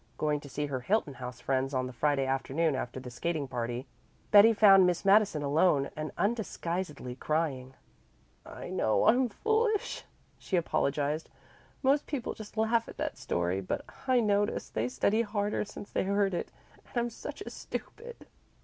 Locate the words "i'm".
9.05-9.29, 16.97-17.09